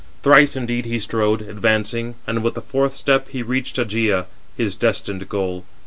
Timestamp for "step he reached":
2.95-3.75